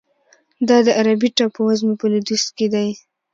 [0.67, 2.89] دا د عربي ټاپوزمې په لویدیځ کې دی.